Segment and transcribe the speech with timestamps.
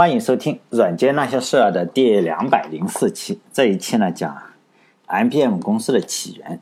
[0.00, 3.40] 欢迎收听《软件那些事儿》的第两百零四期。
[3.52, 4.40] 这一期呢，讲
[5.08, 6.60] IBM 公司的起源。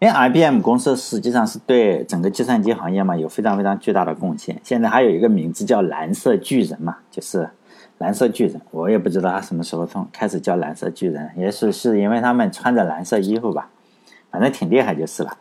[0.00, 4.60] 因为 IBM 公司实际上是对整个计算机行业嘛有非常非常巨大的贡献。
[4.64, 7.48] 现在还有一个名字叫“蓝色巨人”嘛，就是
[7.98, 8.60] 蓝色巨人。
[8.72, 13.70] 我也不知道他什么时候从开始叫蓝色巨人，也许是因为他们穿着蓝色衣服吧，
[14.28, 15.38] 反正挺厉害就是了。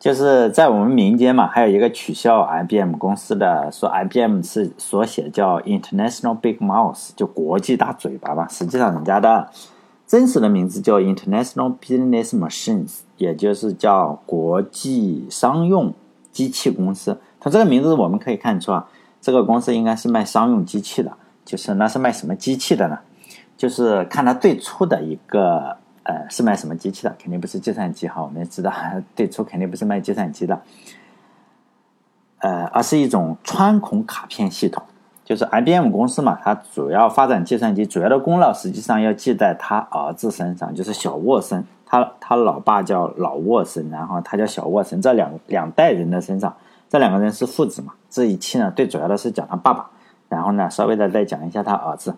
[0.00, 8.46] 就是在我们民间嘛，还有一个取笑 IBM 公司的，说 IBM 是所写叫 International Big Mouth，就国际大嘴巴吧。
[8.50, 9.48] 实际上，人家的
[10.06, 15.94] 真实的名字叫 International Business Machines，也就是叫国际商用
[16.30, 17.18] 机器公司。
[17.40, 18.86] 从这个名字我们可以看出啊，
[19.22, 21.12] 这个公司应该是卖商用机器的。
[21.46, 22.98] 就是那是卖什么机器的呢？
[23.56, 25.78] 就是看它最初的一个。
[26.04, 27.14] 呃，是卖什么机器的？
[27.18, 28.72] 肯定不是计算机哈，我们也知道，
[29.16, 30.60] 最初肯定不是卖计算机的，
[32.38, 34.82] 呃，而是一种穿孔卡片系统。
[35.24, 46.54] 就是 IBM 公司嘛，它主要发展计算机，主要的功劳实际上要记在他儿子身上，就是小沃森，他他老爸叫老沃森，然后他叫小沃森，这两两代人的身上，
[46.90, 47.94] 这两个人是父子嘛。
[48.10, 49.88] 这一期呢，最主要的是讲他爸爸，
[50.28, 52.14] 然后呢，稍微的再讲一下他儿子。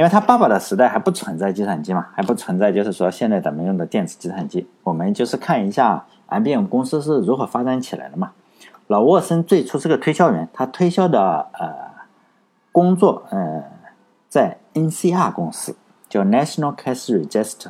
[0.00, 4.66] 因为他爸爸的时代还不存在计算机嘛，还不存在，就是说现在咱们用的电子计算机。
[4.82, 8.32] 我们就是看一下 IBM 公司是如何发展起来的嘛。
[8.86, 11.68] 老沃森最初是个推销员，他推销的呃
[12.72, 13.62] 工作呃
[14.30, 15.76] 在 NCR 公司
[16.08, 17.66] 叫 National Cash Register，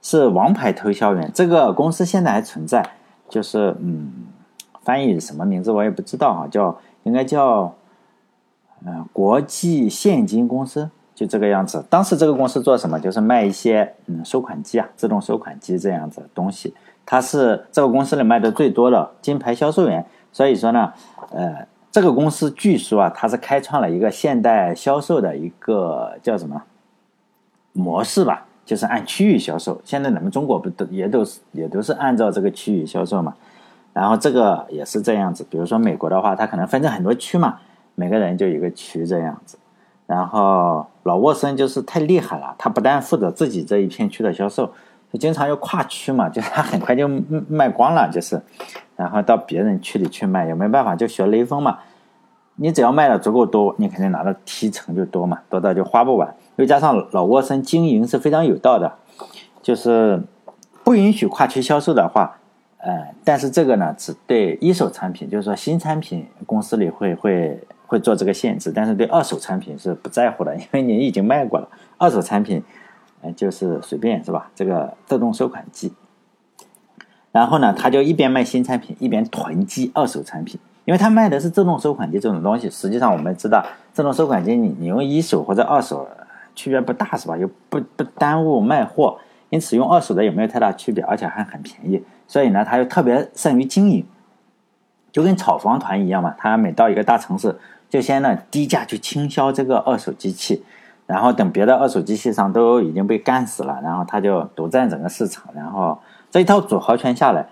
[0.00, 1.32] 是王牌推销员。
[1.34, 2.88] 这个公司现在还存在，
[3.28, 4.12] 就是嗯
[4.84, 7.74] 翻译什么名字我也不知道啊，叫应该叫
[8.86, 10.88] 呃国际现金公司。
[11.20, 11.84] 就这个样子。
[11.90, 12.98] 当时这个公司做什么？
[12.98, 16.72] 就是卖一些嗯收款机啊，自动收款机这样子的东西。
[17.04, 20.02] 它是这个公司里卖的最多的金牌销售员。
[20.32, 20.90] 所以说呢，
[21.32, 26.62] 呃，这个公司据说啊，它是开创了一个现代销售的一个叫什么
[27.74, 28.46] 模式吧？
[28.64, 29.78] 就是按区域销售。
[29.84, 33.34] 现在咱们中国不都也都是也都是按照这个区域销售嘛？
[33.92, 35.46] 然后这个也是这样子。
[35.50, 37.58] 比如说美国的话，它可能分成很多区嘛，
[37.94, 39.58] 每个人就一个区这样子。
[40.10, 44.66] 然后老沃森就是太厉害了，他不但负责自己这一片区的销售，
[45.12, 47.06] 就经常要跨区嘛，就是他很快就
[47.48, 48.42] 卖光了，就是，
[48.96, 51.78] 然后到别人区里去卖，也没办法，就学雷锋嘛，
[52.56, 56.34] 你只要卖的足够多，你肯定拿的提成就多嘛，多到就花不完。
[56.56, 58.92] 又加上老沃森经营是非常有道的，
[59.62, 60.20] 就是
[60.82, 62.36] 不允许跨区销售的话，
[62.78, 67.62] 呃，但是这个呢只对一手产品，就是说新产品公司里会会。
[67.90, 71.68] 会做这个限制，但是对二手产品是不在乎的，因为你已经卖过了。
[71.98, 72.62] 二手产品，
[73.20, 74.48] 呃，就是随便是吧？
[74.54, 75.92] 这个自动收款机，
[77.32, 82.70] 然后呢，他就一边卖新产品，一边囤积二手产品，因为他卖的是自动收款机这种东西。
[82.70, 86.06] 实际上我们知道，自动收款机你你用一手或者二手
[86.54, 87.36] 区别不大是吧？
[87.36, 89.18] 又不不耽误卖货，
[89.48, 92.00] 因此用二手的也没有太大区别，而且还很便宜。
[92.28, 94.06] 所以呢，他又特别善于经营，
[95.10, 96.32] 就跟炒房团一样嘛。
[96.38, 97.58] 他每到一个大城市。
[97.90, 100.64] 就先呢低价去倾销这个二手机器，
[101.06, 105.98] 然后等别的二手机器上都已经被干死了，然后他就独占整个市场，然后
[106.30, 107.46] 这一套组合拳下来，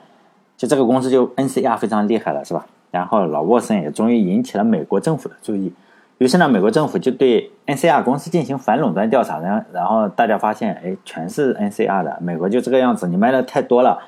[0.56, 2.64] 就这个公司就 NCR 非常厉害了，是吧？
[2.90, 5.72] 然后老沃森也终于引起了美国政府的注意，
[6.18, 13.98] 于是呢，美国政府就对 NCR 公司进行反垄断调查，然后然后大家发现，哎，全是 NCR 的，美国就这个样子，你卖的太多了。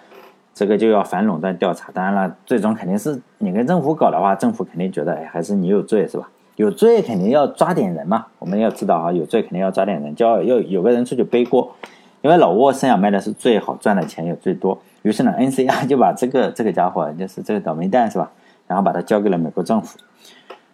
[0.54, 6.28] 这个就要反垄断调查，当然了，最终肯定是你跟政府搞的话，政府肯定觉得，哎，还是你有罪是吧？
[6.56, 8.26] 有罪肯定要抓点人嘛。
[8.38, 11.74] 我们要知道啊，有罪肯定要抓点人，就要要有个人出去背锅。
[12.22, 18.30] 因为老沃森啊卖的是最好赚的钱也最多，于是呢，NCR 就把这个这个家伙，就是这个倒霉蛋是吧？
[18.66, 19.98] 然后把他交给了美国政府。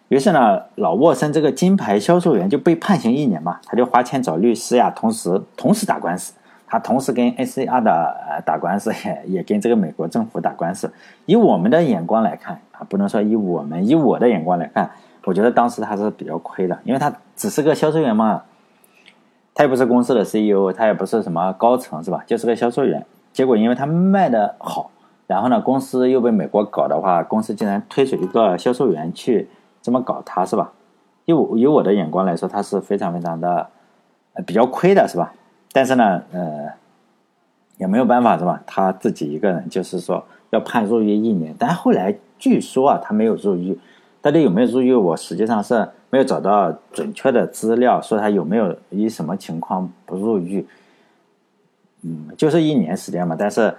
[0.09, 6.33] 于是呢，老沃森这个金牌销售员就被判刑一年嘛，他就花钱找律师呀，同时同时打官司。
[6.67, 7.91] 他同时跟 NCR 的
[8.29, 10.91] 呃打官司， 也也跟这个美国政府打官司。
[11.25, 14.91] 以我们的眼光来看啊，不能说以我们以我的眼光来看，
[15.23, 18.43] 我觉得当时他是比较亏的，因为他只是个销售员嘛，
[19.55, 22.23] 他也不是公司的 CEO，他也不是什么高层，是吧？
[22.27, 23.05] 就是个销售员。
[23.31, 24.91] 结果因为他卖的好，
[25.27, 29.47] 然后呢，公司又被美国搞的话，公司竟然推出一个销售员去
[29.81, 30.71] 这么搞他，是吧？
[31.25, 33.67] 以我以我的眼光来说，他是非常非常的
[34.45, 35.33] 比较亏的，是吧？
[35.77, 36.71] 但是呢，呃，
[37.77, 38.59] 也没有办法是吧？
[38.65, 41.53] 他自己一个人，就是说要判入狱一年。
[41.59, 43.77] 但后来据说啊，他没有入狱。
[44.19, 44.95] 到底有没有入狱？
[44.95, 50.65] 我实际上是没有找到准确的资料，说他有没有以什么情况不入狱。
[52.01, 53.35] 嗯，就是一年时间嘛。
[53.37, 53.75] 但是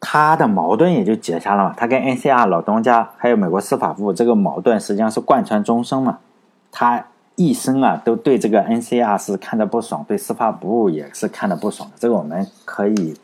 [0.00, 1.74] 他的矛盾也就解下了嘛。
[1.76, 6.18] 他跟 NCR 老东家还有美国司法部这个矛盾，实际上是贯穿终生嘛。
[6.72, 7.06] 他。
[7.36, 11.96] 一生啊都对这个 NCR 是看的不爽，对司法部也是看的不爽的。
[11.98, 13.16] 这个我们可以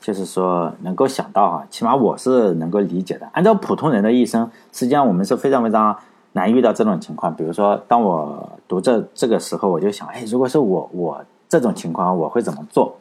[0.00, 3.28] 就是说能够想到啊，起码我是能够理解的。
[3.32, 5.96] 按照普通人的一生，实际上我们是非常非常
[6.32, 7.32] 难遇到这种情况。
[7.34, 12.96] 比如说，当我读这这个时候，我就想，哎，如果是我我这种情况，我会怎么做？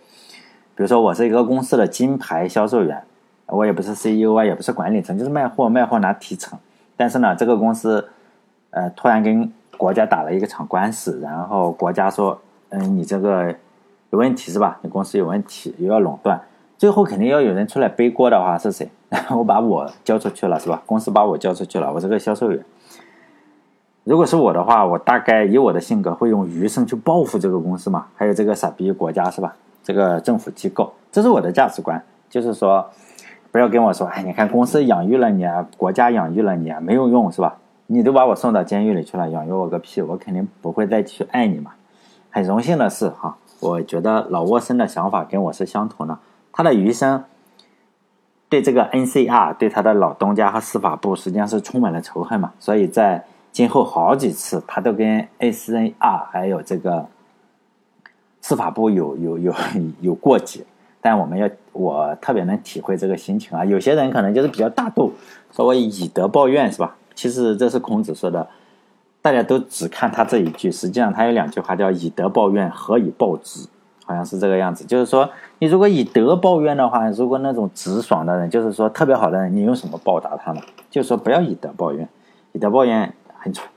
[0.75, 3.03] 比如说，我是一个公司的金牌销售员，
[3.47, 6.59] 我也不是 CEO 啊，也不是管理层，就是卖货，卖货拿提成。
[6.95, 8.07] 但是呢，这个公司，
[8.69, 9.51] 呃，突然跟
[9.81, 12.39] 国家打了一个场官司，然后国家说，
[12.69, 13.51] 嗯，你这个
[14.11, 14.77] 有问题是吧？
[14.83, 16.39] 你公司有问题，又要垄断，
[16.77, 18.87] 最后肯定要有人出来背锅的话是谁？
[19.09, 20.83] 然 后我把我交出去了是吧？
[20.85, 22.63] 公司把我交出去了，我这个销售员。
[24.03, 29.55] 如果是我的话，我大概以我的性格会用余生去报复这个公司嘛，还有这个傻逼国家是吧？
[29.81, 31.99] 这个政府机构，这是我的价值观，
[32.29, 32.87] 就是说，
[33.51, 37.57] 不要跟我说，哎，你看公司养育了你啊，国家养育了你啊，没有用是吧？
[37.93, 40.01] 你都把我送到监狱里去了，养育我个屁！
[40.01, 41.71] 我肯定不会再去爱你嘛。
[42.29, 46.17] 很荣幸的是哈，我觉得老沃森的想法跟我是相同的，
[46.53, 47.25] 他的余生
[48.47, 57.07] 对这个 NCR 对他的老东家和司法部实际上是充满了仇恨嘛，所以在今后好几次他都跟 NCR 还有这个。
[58.43, 59.53] 司法部有有有
[59.99, 60.61] 有过节，
[60.99, 63.63] 但我们要我特别能体会这个心情啊。
[63.63, 65.13] 有些人可能就是比较大度，
[65.51, 66.95] 稍微以德报怨，是吧？
[67.15, 68.47] 其实这是孔子说的，
[69.21, 73.67] 大家都只看他这一句，实际上他有两句话叫“以德报怨，何以报之”，
[74.05, 74.83] 好像是这个样子。
[74.85, 75.29] 就是说，
[75.59, 80.61] 你如果以德报怨的话，如果那种直爽的人，就是说特别好的人，你用什么报答他呢？
[80.89, 82.07] 就是说不要以德报怨，
[82.53, 83.67] 以德报怨很蠢。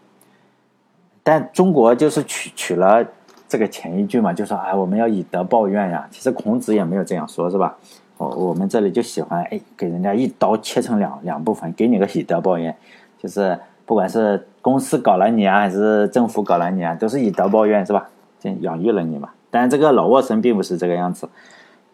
[1.22, 3.04] 但中国就是取取了。
[3.46, 6.08] 这个前一句嘛，就说啊，我们要以德报怨呀。
[6.10, 7.76] 其实孔子也没有这样说，是吧？
[8.16, 12.74] 我我们这里就喜欢哎，给人家一刀切成两两部分，给你个以德报怨，
[13.24, 18.06] 就是不管是公司搞了你啊，还是政府搞了你啊，都是以德报怨，是吧？
[18.38, 19.30] 这养育了你嘛。
[19.50, 21.26] 但这个老沃森并不是这个样子，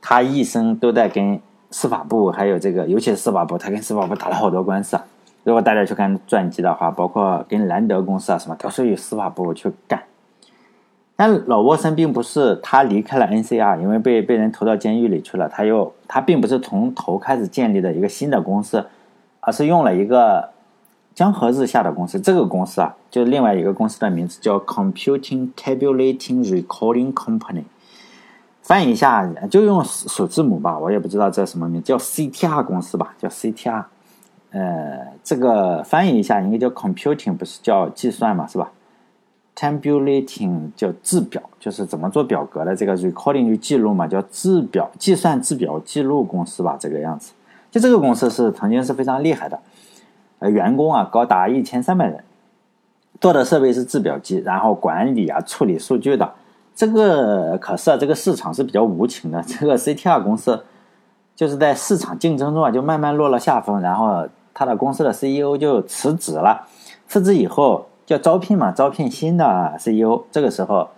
[0.02, 1.40] 他一生都在跟
[1.70, 4.98] 司法部，还有这个，尤其是司法部，他跟司法部打了好多官司。
[5.44, 10.02] 如果大家去看传记的话，包括跟兰德公司啊什么，都是由司法部去干。
[11.14, 15.48] 但老沃森并不是他离开了 NCR，因为被被人投到监狱里去了。
[15.48, 18.84] 他又他并不是从头开始建立的一个新的公司，
[19.40, 20.48] 而是用了一个
[21.20, 22.18] 江河日下的公司。
[22.18, 27.64] 这个公司啊，就是另外一个公司的名字叫 Computing Tabulating Recording Company。
[28.62, 33.84] 翻译一下，就用首字母吧，我也不知道这什么名，叫 CTR 公司吧，叫 CTR。
[34.52, 38.72] 呃，这个翻译一下应该叫 Computing，不是叫计算嘛，是吧
[39.54, 42.74] ？Tabulating 叫制表，就是怎么做表格的。
[42.74, 47.34] 这个 Recording 就记录嘛，叫制表计算制表记录公司吧，这个样子。
[47.70, 49.60] 就这个公司是曾经是非常厉害的，
[50.40, 52.22] 呃，员工啊高达一千三百人，
[53.20, 56.32] 做的设备是制表机，然后管理啊处理数据的。
[56.74, 59.40] 这个可是啊，这个市场是比较无情的。
[59.46, 60.64] 这个 CTR 公司
[61.34, 66.66] 就是在市场竞争中啊，就慢慢落了下风，然后他的公司的 CEO 就辞职了。
[67.06, 67.86] 辞职以后。
[68.06, 70.24] 叫招聘嘛，招聘新的 CEO。
[70.32, 70.88] 这个时候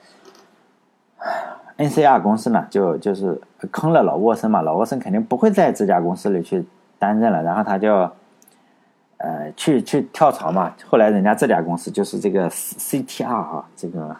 [1.76, 3.38] ，NCR 公司呢，就就是
[3.70, 4.62] 坑了老沃森嘛。
[4.62, 6.64] 老沃森肯定不会在这家公司里去
[6.98, 8.10] 担任了，然后他就
[9.22, 10.74] 呃去去跳槽嘛。
[10.88, 14.14] 后来人家这家公司就是这个 CTR 啊，这个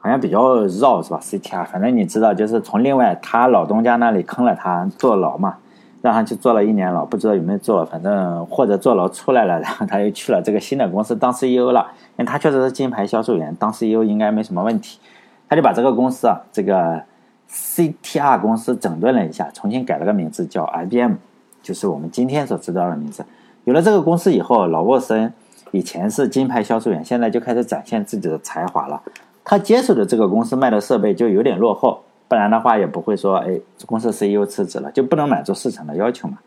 [0.00, 5.56] 好像比较绕是吧？CTR，反正你知道，就是从另外他老东家那里坑了他坐牢嘛。
[6.00, 11.90] 让他去坐了一年牢，不知道有没有坐，反正或者坐牢出来了，然后他又去了这个新的公司当 CEO 了。
[12.16, 15.00] 因为他确实是金牌销售员，当 CEO 应该没什么问题。
[15.48, 17.02] 他就把这个公司啊，这个
[17.50, 21.14] CTR 公司整顿了一下，重新改了个名字叫 IBM，
[21.62, 23.24] 就是我们今天所知道的名字。
[23.68, 25.30] 有了这个公司以后，老沃森
[25.72, 29.02] 以前是金牌销售员，现在就开始展现自己的才华了。
[29.44, 32.02] 他接手的这个公司卖的设备就有点落后。
[32.28, 36.38] 不然的话也不会说，哎，公司 CEO 辞职了，就不能满足市场的要求嘛。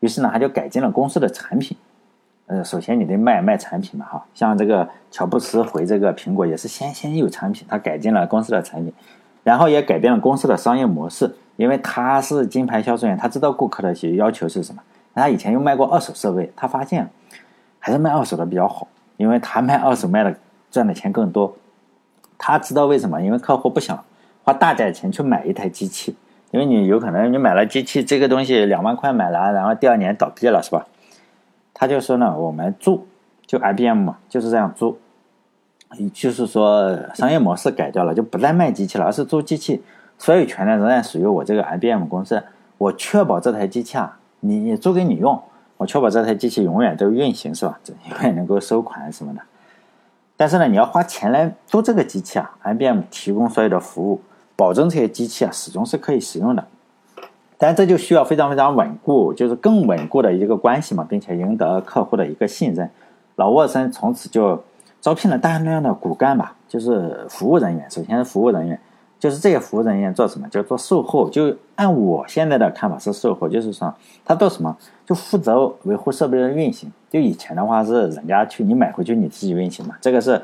[0.00, 1.74] 于是呢，他就改进了公司的产品。
[2.48, 8.92] 呃，首先你得卖卖产品嘛，哈，像这个乔布斯回这个苹果也是先先有产品，他改进了公司的产品，
[9.42, 11.34] 然后也改变了公司的商业模式。
[11.56, 14.82] 因为他是金牌销售员，他知道顾客的一些要求是什么。
[15.18, 17.08] 他以前又卖过二手设备，他发现
[17.78, 20.34] 还是卖二手的比较好，因为他卖二手卖的
[20.70, 21.56] 赚的钱更多。
[22.38, 23.20] 他知道为什么？
[23.20, 24.04] 因为客户不想。
[24.44, 26.16] 花大价钱去买一台机器，
[26.52, 30.86] 因为你有可能你买了机器，这个东西两万块买了，然后第二年倒闭了，是吧？
[31.74, 33.06] 他就说呢，我们租
[33.44, 34.98] 就 IBM 嘛，就是这样租，
[36.14, 39.82] 就是说商业模式改掉了，就不再卖机器了，而是租机器，
[40.16, 42.42] 所有权呢仍然属于我这个 IBM 公司，
[42.78, 45.40] 我确保这台机器啊，你你租给你用，
[45.76, 47.78] 我确保这台机器永远都运行，是吧？
[48.10, 49.40] 永远能够收款什么的。
[50.36, 54.20] 但是呢，你要花钱来租这个机器啊，IBM 提供所有的服务，
[54.54, 56.64] 保证这些机器啊始终是可以使用的。
[57.56, 62.88] 但这就需要非常非常稳固，就是更稳固的一个关系嘛，并且赢得客户的一个信任。
[63.34, 64.62] 老沃森从此就
[65.00, 67.90] 招聘了大量的骨干吧，就是服务人员。
[67.90, 68.80] 首先是服务人员，
[69.18, 70.48] 就是这些服务人员做什么？
[70.48, 71.28] 就做售后。
[71.28, 73.92] 就按我现在的看法是售后，就是说
[74.24, 76.90] 他做什么，就负责维护设备的运行。
[77.10, 80.40] 就以前的话是人家去你买回去你自己运行嘛，这个是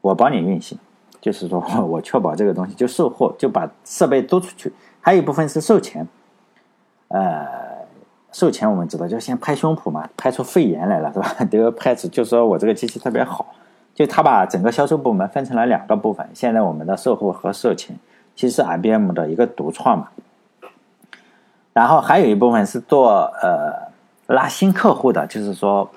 [0.00, 0.78] 我帮你运行，
[1.20, 4.72] 就是说我确保这个东西就售后，就把设备租出去。
[5.00, 6.06] 还有一部分是售前。
[7.08, 7.46] 呃，
[8.30, 11.34] 售前我们知道就先拍胸脯嘛，拍出肺炎来了是吧？
[11.50, 13.54] 都 要拍出，就说我这个机器特别好。
[13.98, 16.24] 就他把整个销售部门分成了两个部分。
[16.32, 17.96] 现在我们的售后和售前
[18.36, 20.06] 其实是 IBM 的一个独创嘛。
[21.72, 23.72] 然后还有一部分是做呃
[24.28, 25.90] 拉新客户的，就是说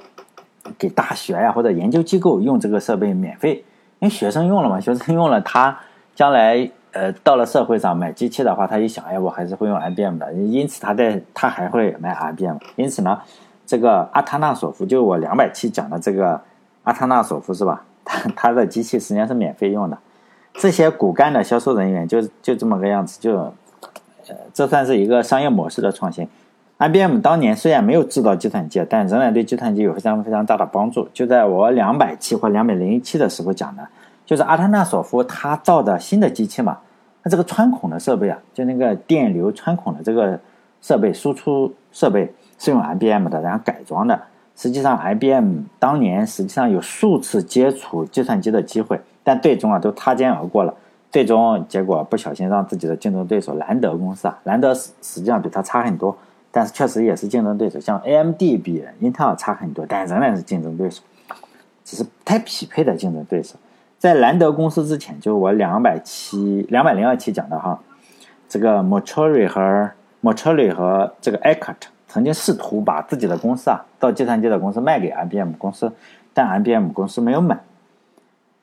[0.80, 3.64] 给大学呀或者研究机构用这个设备免费，
[4.00, 5.78] 因为学生用了嘛，学生用了他
[6.16, 6.72] 将来。
[6.94, 12.58] 呃，到了社会上买机器的话，他一想，哎，我还是会用 IBM 的，因此他在他还会买 IBM。
[12.76, 13.18] 因此呢，
[13.66, 16.42] 这个阿塔纳索夫，就我两百期讲的这个
[16.84, 17.82] 阿塔纳索夫是吧？
[18.06, 19.98] 他他的机器实际上是免费用的。
[20.54, 26.28] 这些骨干的销售人员就就这么个样子，就呃，这算是一个商业模式的创新。
[26.78, 31.08] IBM 当年虽然没有制造计算机，但仍然对计算机有非常非常大的帮助。
[31.14, 33.88] 就在我两百期或两百零一期的时候讲的。
[34.24, 36.78] 就是阿特纳索夫他造的新的机器嘛，
[37.22, 40.40] 那这个穿孔的设备啊，就那个电流穿孔的这个
[40.82, 44.18] 设备，输出设备是用 IBM 的，然后改装的。
[44.56, 50.74] 实际上，IBM 当年实际上有数次接触计算机的机会，但最终啊都擦肩而过了。
[51.12, 56.16] 最终结果不小心让自己的竞争对手兰德公司啊，兰德实实际上比他差很多，
[56.52, 57.80] 但是确实也是竞争对手。
[57.80, 61.02] 像 AMD 比英特尔差很多，但仍然是竞争对手，
[61.84, 63.56] 只是不太匹配的竞争对手。
[64.00, 67.78] 在兰德公司之前，就我两百期、两百零二期讲的哈，
[68.48, 69.92] 这个 m o t o r i 和
[70.22, 71.76] m o t o r i 和这个 Eckert
[72.12, 75.94] 曾经试图把自己的公司啊，到计算机的公司卖给 IBM 公司，
[76.34, 77.58] 但 IBM 公司没有买。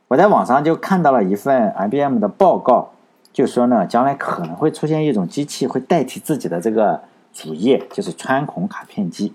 [0.08, 2.90] 我在网上就看到了一份 IBM 的报告，
[3.32, 7.00] 就说呢，将来可能会出现一种机器会代替自己的这个
[7.32, 9.32] 主业，就是穿孔卡片机。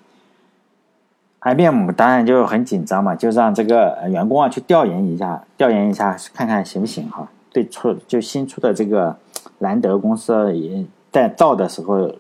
[1.39, 7.27] IBM 当然就很紧张嘛，就让这个员工啊去调研一下，调研一下看看行不行哈。
[7.51, 9.17] 对出就新出的这个
[9.57, 12.11] 兰德公司也在造的时候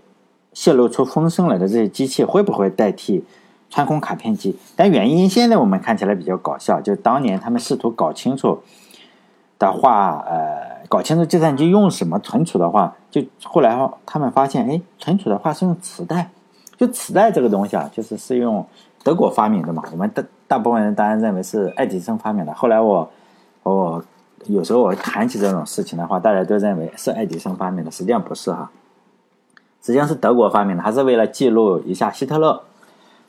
[0.53, 3.23] 泄露出风声来的这些机器会不会代替
[3.69, 4.57] 穿孔卡片机？
[4.75, 8.61] 但原因现在我们看起来比较搞笑，就当年他们试图搞清楚
[9.59, 16.29] 的话，呃，搞清楚计算机用什么存储的话，就后来他们发现，哎，存储的话是用磁带，
[16.77, 18.65] 就磁带这个东西啊，就是是用。
[19.05, 22.53] 德国发明的嘛，我们大大部分人当然认为是爱迪生发明的。
[22.53, 23.11] 后来我
[23.63, 24.01] 我
[24.45, 28.71] 有时候我谈起这种事情的话，大家都认为是爱迪生发明的，实际上不是哈，
[29.83, 32.61] 实际上是德国发明的，还是为了记录一下希特勒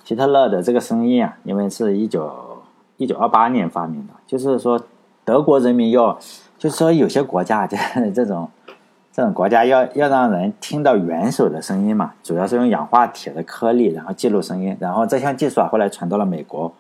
[0.05, 2.33] 希特勒的这个声音啊，因为是一九
[2.97, 4.81] 一九二八年发明的，就是说
[5.25, 6.19] 德国人民要，
[6.57, 7.77] 就是说有些国家就
[8.15, 8.49] 这种。
[9.17, 14.77] 这种国家要要让人听到元首的声音嘛，主要是用氧化铁的颗粒，然后记录声音。
[14.81, 16.73] 然后这项技术啊，后来传到了美国。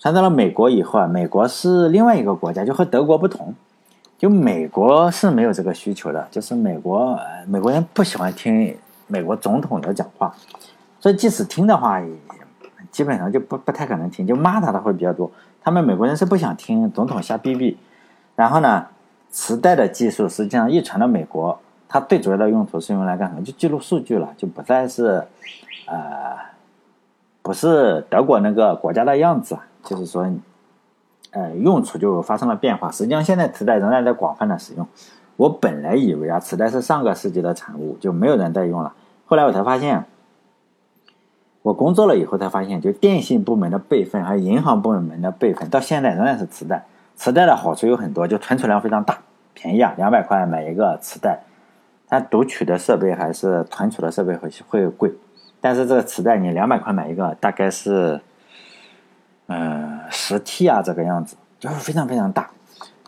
[0.00, 3.54] 传到了美国以后啊，美国是另外一个国家，就和德国不同。
[4.18, 10.34] 就美国是没有这个需求的，就是美国美国人不喜欢听美国总统的讲话，
[11.00, 12.00] 所以即使听的话，
[12.90, 15.30] 基本上就不不太可能听，就骂他的会比较多。
[15.62, 17.76] 他们美国人是不想听总统瞎逼逼。
[18.34, 18.86] 然后呢？
[19.28, 23.42] 磁带的技术实际上一传到美国，它最主要的用途是用来干什么？
[23.42, 25.22] 就记录数据了，就不再是，
[25.86, 26.38] 呃，
[27.42, 29.58] 不是德国那个国家的样子。
[29.84, 30.26] 就是说，
[31.36, 32.90] 呃，用处就发生了变化。
[32.90, 34.88] 实际上，现在磁带仍然在广泛的使用。
[35.36, 38.94] 我本来以为啊，磁带是上个世纪的产物，就没有人在用了。
[39.26, 40.06] 后来我才发现，
[41.60, 46.86] 我工作了以后才发现，就电信部门的备份还有银行部门的备份，到现在仍然是磁带。
[47.16, 49.18] 磁带的好处有很多，就存储量非常大。
[49.52, 51.40] 便宜啊，两百块买一个磁带，
[52.08, 55.12] 但读取的设备还是存储的设备会会贵。
[55.60, 58.22] 但是这个磁带你两百块买一个，大概是，
[59.46, 62.50] 嗯，十 T 啊这个样子，就是非常非常大，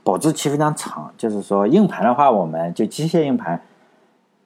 [0.03, 1.13] 保质期非常长。
[1.17, 3.61] 就是说硬盘的话，我们就机械硬盘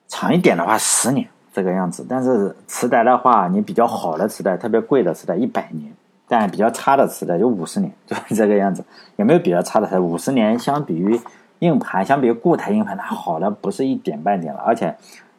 [0.09, 5.93] 长一点的话十年这个样子，但是磁带的话，你比较好的磁带，特别贵的磁带一百年，
[6.27, 8.85] 但比较差的磁带就五十年， 就是这个样子。
[9.17, 9.87] 有没有比较差的？
[9.87, 11.21] 它五十年相比于。
[11.63, 14.93] 硬盘相比于固态硬盘，它好的不是一点半点了，而且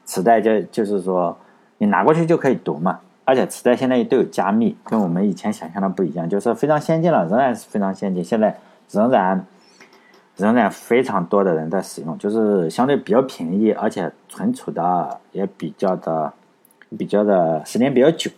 [0.06, 1.38] 磁带就就是说
[1.80, 8.24] 你拿过去就可以读嘛，而且磁带现在都有加密，跟我们以前想象的不一样，就是非常先进了，仍然是非常先进。
[8.24, 8.58] 现在
[8.92, 9.46] 仍然
[10.36, 16.34] 仍然非常多的人在使用，就是相对比较便宜，而且存储的也比较的
[16.98, 18.30] 比较的时间比较久，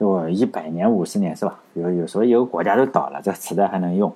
[0.00, 1.60] 就一百年、五十年是吧？
[1.74, 4.12] 有有时候有国家都倒了，这磁带还能用。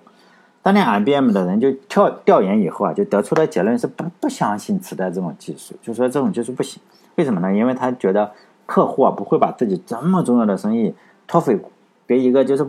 [0.60, 6.82] 当年 IBM 的人就调调研以后啊，就得出的结论是不不相信磁带这种技术，就说这种技术不行。
[7.14, 7.54] 为什么呢？
[7.54, 8.30] 因为他觉得
[8.68, 10.94] 客户啊不会把自己这么重要的生意
[11.26, 11.58] 托付
[12.06, 12.68] 给一个就是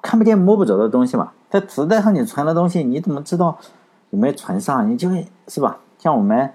[0.00, 1.32] 看不见摸不着的东西嘛。
[1.50, 3.58] 在磁带上你存的东西，你怎么知道
[4.10, 4.88] 有没有存上？
[4.88, 5.78] 你就会是吧？
[5.98, 6.48] 像我们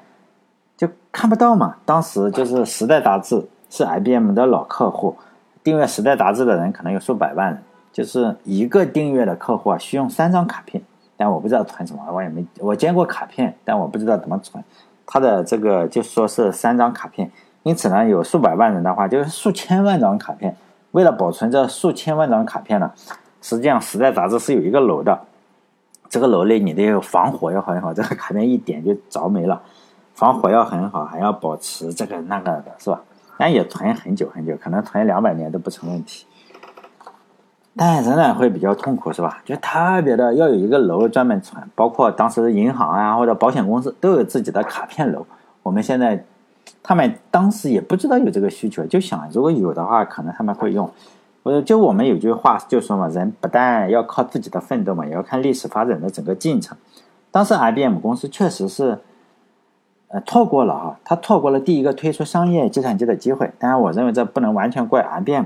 [0.77, 1.75] 就看不到嘛。
[1.83, 5.17] 当时就是时代杂志是 IBM 的老客户，
[5.63, 7.61] 订阅时代杂志的人可能有数百万人。
[7.91, 10.83] 就是一个订阅的客户啊，需用三张卡片，
[11.17, 14.63] 但我不知道存什么，我也没我见过卡片，但我不知道怎么存。
[15.07, 17.31] 他的这个就说是三张卡片，
[17.67, 20.55] 因此呢，有数百万人的话，就是数千万张卡片。
[20.91, 22.89] 为了保存这数千万张卡片呢，
[23.41, 25.19] 实际上时代杂志是有一个楼的，
[26.07, 29.61] 这个楼内你的防火要很好，这个卡片一点就着没了，
[30.13, 33.01] 防火要很好，还要保持这个那个的，是吧？
[33.37, 36.25] 但也存很久很久，可能存两百年都不成问题。
[37.75, 39.39] 但仍然会比较痛苦，是吧？
[39.43, 45.25] 就特别的要有一个楼专门存，包括当时银行啊或者保险公司都有自己的卡片楼。
[45.63, 46.23] 我们现在，
[46.81, 50.89] 他们当时也不知道有这个需求，就想如果有的话，可能他们会用。
[51.43, 56.77] 我，就我们有句话就说嘛，人不但要靠自己的奋斗嘛，也要看历史发展的整个进程。
[57.31, 58.99] 当时 IBM 公司确实是，
[60.09, 63.51] 呃，错过了哈，他错过了第一个推出商业计算机的机会。
[63.59, 65.45] 当然，我认为这不能完全怪 IBM。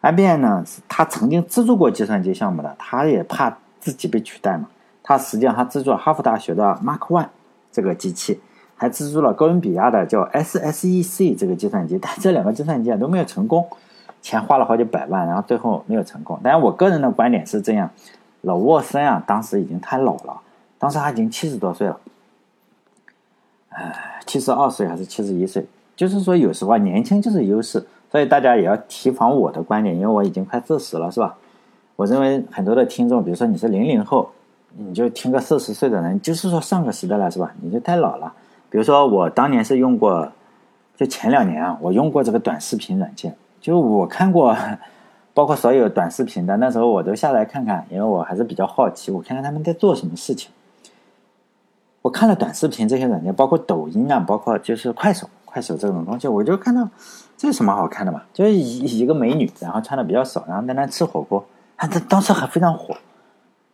[0.00, 4.68] IBM 呢，他曾经资助过计算机项目的，他也怕自己被取代嘛。
[5.02, 7.28] 他实际上他资助哈佛大学的 Mark One
[7.70, 8.40] 这个机器，
[8.82, 13.64] 还资助了哥伦比亚的叫 SSEC 这个计算机，但这两个计算机啊都没有成功，
[14.20, 16.36] 钱花了好几百万，然后最后没有成功。
[16.42, 17.88] 但是我个人的观点是这样，
[18.40, 20.40] 老沃森啊，当时已经太老了，
[20.80, 22.00] 当时他已经七十多岁了，
[23.68, 25.64] 哎，七十二岁还是七十一岁，
[25.94, 27.86] 就是说有时候啊，年轻就是优势。
[28.10, 31.36] 所以大家也要提防我的观点，因为我已经快四十了，是吧？
[31.94, 34.28] 我认为很多的听众，比如说你是零零后，
[34.76, 37.54] 你就听个四十岁的人，就是说上个时代了，是吧？
[37.62, 38.34] 你就太老了。
[38.72, 40.32] 比如说我当年是用过，
[40.96, 44.56] 就前两年啊，我用过这个短视频软件，就我看过，
[45.34, 50.50] 包括所有短视频的，那时候我都下来看看，因为我还是比较好奇，我看看他们在做什么事情。
[52.00, 56.88] 我看了短视频这些软件，包括抖音啊，包括就是快手，快手这种东西，我就看到。
[57.36, 58.22] 这有什么好看的嘛？
[58.32, 61.44] 就是一一个美女，然后穿的比较少，然后在那吃火锅，
[61.76, 62.96] 她这当时还非常火，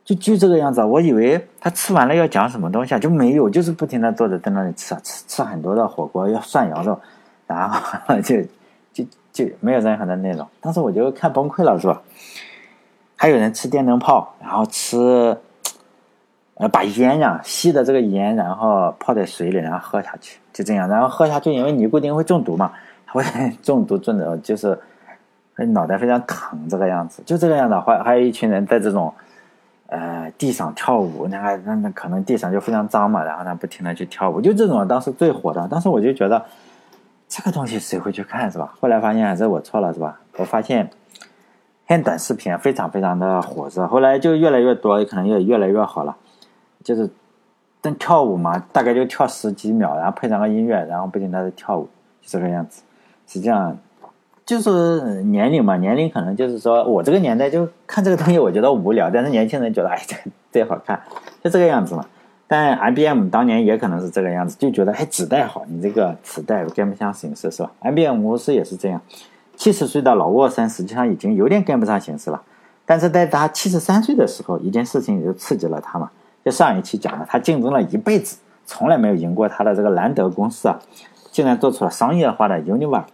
[0.08, 0.82] 就就这个样子。
[0.82, 6.98] 我以为他吃完了要讲什么东西啊，就没有，就是不停的坐着在那里吃啊吃吃很多的火锅，要涮羊肉，
[7.46, 8.40] 然后就
[8.94, 10.48] 就就没有任何的内容。
[10.62, 12.00] 当时我就看崩溃了，是吧？
[13.16, 15.36] 还有人吃电灯泡，然后吃，
[16.54, 22.72] 呃，把烟呀吸的这个烟，然后泡在水里，然后喝下去，就这样，然后喝下去，因为尼古丁会中毒嘛。
[23.10, 23.24] 会
[23.62, 24.78] 中毒，中的就是
[25.56, 27.74] 脑袋非常疼，这个样子，就这个样子。
[27.78, 29.14] 还还有一群人在这种
[29.88, 35.66] 呃地上跳舞，那个那那可能地上就非常脏嘛，然后呢不停的去跳舞，就这种当时最火的。
[35.68, 36.44] 当时我就觉得
[37.28, 38.72] 这个东西谁会去看是吧？
[38.80, 40.20] 后来发现还是我错了是吧？
[40.36, 40.88] 我发现
[41.86, 43.86] 看短视频非常非常的火是吧？
[43.86, 46.16] 后来就越来越多，可能也越来越好了。
[46.84, 47.10] 就是
[47.80, 51.88] 但跳舞嘛，大概就跳十几秒，然后配上个音乐，然后不停的跳舞，
[52.22, 52.82] 就这个样子。
[53.26, 53.76] 实际上，
[54.48, 60.16] 就是年龄嘛，年龄可能就是说我这个年代就看这个东西，我觉得无聊，但是年轻人觉得哎，这
[60.50, 60.98] 这好看，
[61.44, 62.02] 就这个样子嘛。
[62.46, 68.98] 但 IBM 当年也可能是这个样子，就觉得哎，纸袋好，你这个磁带跟不上形势是吧？IBM 公司也是这样。
[69.54, 72.40] 七十岁的老沃森实际上已经有点跟不上形势了，
[72.86, 76.10] 但是在他七十三岁的时候，一件事情也就刺激了他嘛。
[76.42, 80.80] 就上一期讲了，他竞争了一辈子，从来没有赢过他的这个兰德公司啊。
[81.30, 83.04] 竟然做出了商业化的 Univac，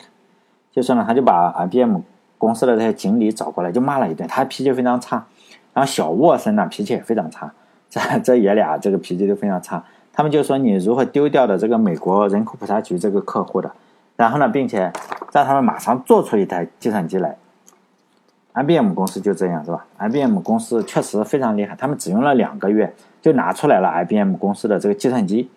[0.74, 1.98] 就说呢，他就把 IBM
[2.36, 4.28] 公司的这些经理找过来，就骂了一顿。
[4.28, 5.24] 他脾气非常差，
[5.72, 7.52] 然后小沃森呢脾气也非常差，
[7.88, 9.84] 这这爷俩这个脾气都非常差。
[10.12, 13.70] 他们就说你如何丢掉的这个美国人口普查局这个客户的，
[14.16, 14.92] 然后呢，并且
[15.32, 17.36] 让他们马上做出一台计算机来。
[18.54, 25.48] IBM 公司就这样是吧？IBM 公司确实非常厉害，他们只用了两个月就拿出来了 IBM 公司的这个计算机，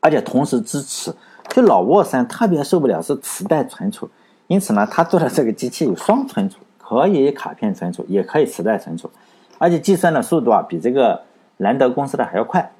[0.00, 1.14] 而且同时支持。
[1.58, 4.08] 就老沃森特别受不了是磁带存储，
[4.46, 9.10] 因此呢，他做的这个机器有双存储，可以卡片存储，也可以磁带存储，
[9.58, 11.20] 而且计算的速度啊比这个
[11.56, 12.70] 兰德公司的还要快，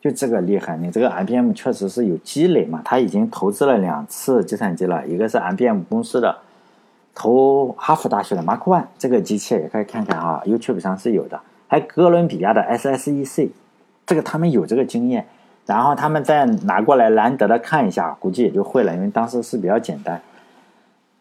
[0.00, 0.76] 就这个厉害。
[0.76, 6.38] 你这个 IBM 确实是有积累嘛，他已经投资了两次计算机了，一个是 IBM 公司的，
[7.16, 11.40] 投哈佛大学的 Mark One 这个机器也可以看看啊，YouTube 上是有的。
[11.66, 13.50] 还哥伦比亚的 SSEC，
[14.06, 15.26] 这个他们有这个经验，
[15.68, 20.18] 然后他们再拿过来难得的看一下，估计也就会了，因为当时是比较简单。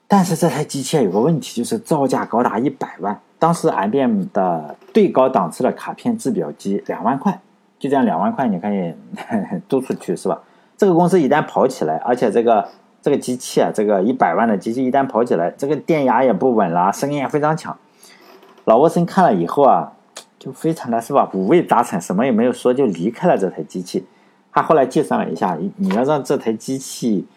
[0.07, 3.19] 但是这台机器有个问题，就是造价高达一百万。
[3.37, 7.41] 当时 IBM 的最高档次的卡片制表机两万块，
[7.77, 8.93] 就这样两万块你可以
[9.67, 10.39] 租出去是吧？
[10.77, 12.69] 这个公司一旦跑起来，而且这个
[13.01, 17.77] 这个机器啊，这个一百万的机器一旦跑起来，这个电压也不稳了，声音也非常强。
[18.63, 19.91] 老沃森看了以后啊，
[20.39, 24.05] 就非常的是吧，五味杂陈，什么也没有说就离开了这台机器。
[24.57, 27.27] 他后来计算了一下，你要让这台机器。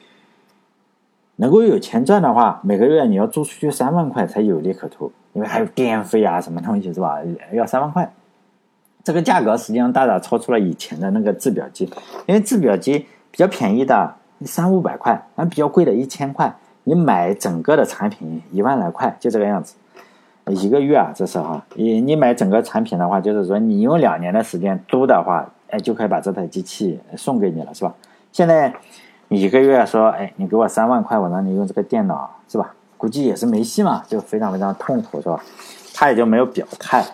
[1.37, 7.19] 能够有钱赚的话，每个月你要租出去三万块才有利可图，因为还有电费啊，什么东西是吧？
[7.53, 8.11] 要三万块，
[9.05, 11.85] 这个价格实际上大大超出了以前的那个制表机，
[12.27, 14.15] 因为制表机比较便宜的
[14.47, 16.55] 三五百块，然后比较贵的一千块，
[16.85, 19.77] 你买整个的产品一万来块，就这个样子。
[20.47, 27.95] 一个月啊，这是哈，你你买整个产品的话，就是说你用两年的时间租的话，哎，就可以把这台机器送给你了，是吧？
[28.33, 28.75] 现在。
[29.33, 32.75] 你一个月说，哎，你给我三万块，我让你用这个电脑，是吧？
[32.97, 35.41] 估计也是没戏嘛，就非常非常痛苦，是吧？
[35.95, 37.07] 他也就没有表态，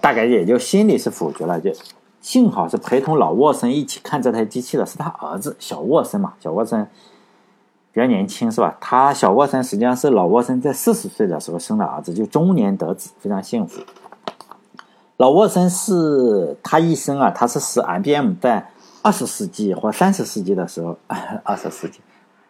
[0.00, 1.60] 大概也就心里是否决了。
[1.60, 1.72] 就
[2.20, 6.86] 幸好是陪同老沃森一起看这台机器的是他儿子小沃森嘛，小沃森
[7.90, 8.76] 比较年轻，是吧？
[8.80, 13.82] 他小沃森实际上是老沃森在四十岁的时候生的儿子，就中年得子，非常幸福。
[15.18, 18.66] 老沃森是他一生啊，他是使 IBM 在。
[19.00, 20.98] 二十世纪或三十世纪的时候，
[21.44, 22.00] 二十世纪、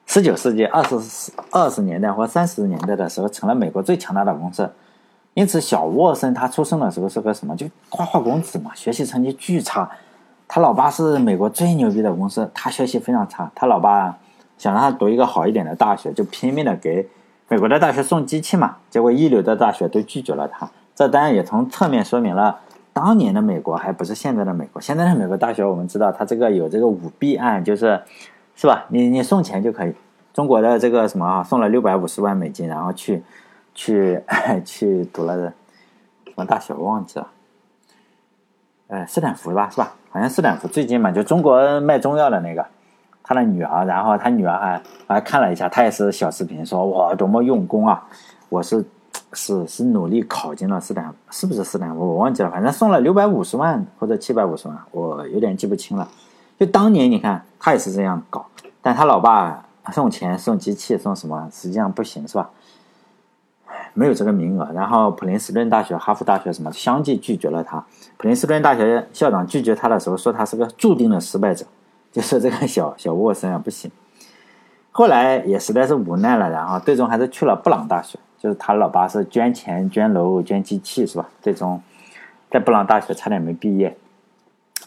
[0.07, 4.69] 十九世纪二十二十年代或三十年代的时候，成了美国最强大的公司。
[5.35, 7.55] 因此，小沃森他出生的时候是个什么？
[7.55, 9.89] 就花花公子嘛，学习成绩巨差。
[10.49, 13.53] 他老爸是美国最牛逼的公司，他学习非常差。
[13.55, 14.19] 他老爸
[14.57, 17.07] 想让他读一个好一点的大学，就拼命的给
[17.49, 18.77] 美国的大学送机器嘛。
[18.91, 20.69] 结果一流的大学都拒绝了他。
[20.99, 22.59] 这当然也从侧面说明了。
[22.93, 28.03] 当年的美国还不是现在的美国，现在的美国大学我们知道，它这个有这个舞弊案，就是，
[28.57, 28.85] 是吧？
[28.89, 29.95] 你你送钱就可以。
[30.35, 33.23] 中国的这个什么啊，送了六百五十万美金，然后去
[33.77, 34.21] 去
[34.67, 35.37] 去读了
[36.25, 37.29] 什么大学，我忘记了。
[38.89, 39.95] 呃，斯坦福吧，是吧？
[40.11, 42.67] 好像斯坦福最近嘛，就中国卖中药的那个，
[43.23, 48.05] 他的女儿，然后他女儿还还看了一下，他也是小视频，说哇多么用功啊，
[48.49, 48.85] 我是。
[49.33, 52.01] 是是努力考进了斯坦，是不是斯坦福？
[52.01, 56.09] 我忘记了，反正送了六百五十万或者七百五十万，我有点记不清了。
[56.59, 58.47] 就当年你看他也是这样搞，
[58.81, 62.51] 但他老爸送钱送机器送什么，实际上不行是吧？
[63.95, 64.71] 没有这个名额。
[64.73, 67.85] 然后普林斯顿大学、哈佛大学什么相继拒绝了他。
[68.17, 71.67] 普林斯顿大学校长拒绝他的时候说他是个注定的失败者，
[72.11, 73.91] 就是这个小小沃森啊不行。
[74.91, 78.19] 后来也实在是无奈了，然后最终还是去了布朗大学。
[78.38, 81.29] 就是他老爸是捐钱、捐楼、捐机器，是吧？
[81.42, 81.83] 最终
[82.48, 83.96] 在布朗大学差点没毕业，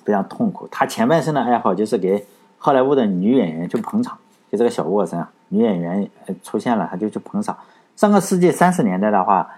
[0.06, 0.66] 非常痛苦。
[0.72, 2.26] 他前半生的爱好就是给
[2.58, 4.18] 好莱坞的女演员去捧场。
[4.50, 6.10] 就这个小沃森啊，女演员
[6.42, 7.58] 出现了，他就去捧场。
[7.98, 9.50] 上个世纪三十年代的话，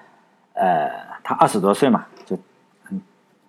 [0.54, 0.90] 呃，
[1.24, 2.36] 他二十多岁嘛，就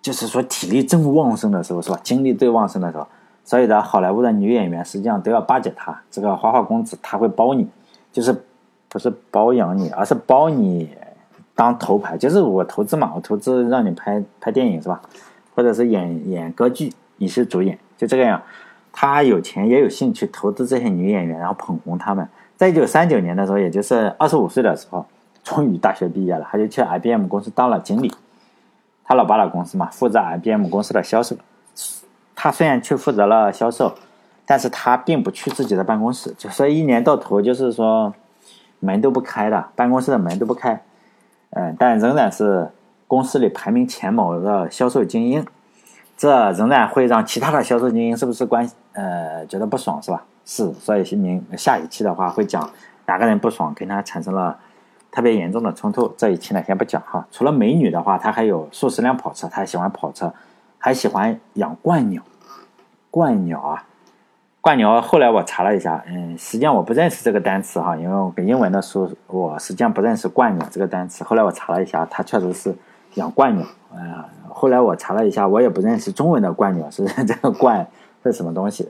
[0.01, 1.99] 就是说体力正旺盛的时候，是吧？
[2.03, 3.07] 精力最旺盛的时候，
[3.43, 5.99] 所以的好莱坞的女演员实际上都要巴结他。
[6.11, 7.67] 这个花花公子他会包你，
[8.11, 8.45] 就是。
[8.95, 10.89] 不是包养你，而是包你
[11.53, 15.01] 当头牌，就是我投资嘛，我投资让你拍拍电影是吧？
[15.53, 18.41] 或者是演演歌剧，你是主演，就这个样。
[18.93, 22.25] 他有钱也有兴趣投资这些女演员，然后捧红他们。
[22.55, 25.05] 在一九三九年的时候，也就是二十五岁的时候，
[25.43, 28.09] 终于大学毕业了，他就去 IBM 公司当了经理。
[29.03, 31.35] 他老爸的公司嘛，负责 IBM 公司的销售。
[32.33, 33.93] 他虽然去负责了销售，
[34.45, 38.13] 但是他并不去自己的办公室，就说一年到头就是说。
[38.85, 40.79] 门都不开的，办公室的门都不开，
[41.49, 42.69] 嗯，但仍然是
[43.07, 45.45] 公司里排名前茅的销售精英，
[46.15, 50.23] 这仍然会让其他的销售精英是不是关呃觉得不爽是吧？
[50.45, 52.69] 是，所以新明下一期的话会讲
[53.07, 54.57] 哪个人不爽，跟他产生了
[55.11, 56.13] 特别严重的冲突。
[56.17, 57.25] 这一期呢先不讲哈。
[57.31, 60.31] 除了美女的话，他还有数十辆跑车，他喜欢跑车，
[60.77, 62.21] 还喜欢养鹳鸟，
[63.11, 63.83] 鹳鸟啊。
[64.65, 71.23] 冠鸟，后来我查了一下，嗯，实际上我不认识这个单词哈，因为我跟英文的书，我实际上不认识冠鸟这个单词。
[71.23, 72.75] 后来我查了一下，它确实是
[73.13, 73.63] 养鹳鸟。
[73.93, 77.85] 呃，后来我查了一下，我也不认识中文的冠鸟是这个冠
[78.23, 78.89] 是什么东西，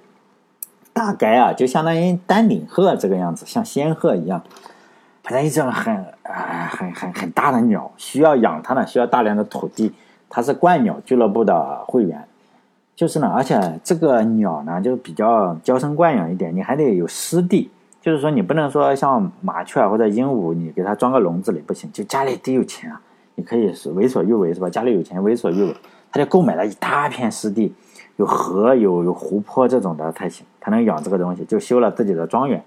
[0.94, 4.42] 大概啊，就相当于丹顶鹤这个样子，像仙鹤一样，
[5.24, 9.94] 反正一种很啊很很很大的鸟，需要养它呢，需要大量的土地。
[10.30, 12.26] 它是冠鸟俱乐部的会员。
[12.96, 17.70] 就是呢，而且这个鸟呢，就比较娇生惯养一点，你还得有湿地。
[18.02, 21.92] 就是说，你不能说像麻雀或者鹦鹉，你给它装个笼子里不行。
[21.92, 23.02] 就家里得有钱啊，
[23.34, 24.70] 你可以是为所欲为，是吧？
[24.70, 25.76] 家里有钱为所欲为。
[26.12, 27.74] 他就购买了一大片湿地，
[28.16, 32.64] 有河有有湖泊这种的才行，他能养这个东西，就修了自己的庄园。